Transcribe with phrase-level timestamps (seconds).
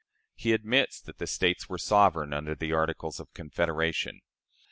[0.33, 4.21] He admits that the States were sovereign under the Articles of Confederation.